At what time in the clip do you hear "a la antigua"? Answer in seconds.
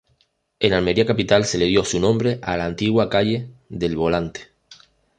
2.41-3.07